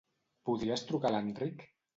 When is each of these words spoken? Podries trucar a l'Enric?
Podries 0.49 0.85
trucar 0.87 1.13
a 1.13 1.15
l'Enric? 1.17 1.67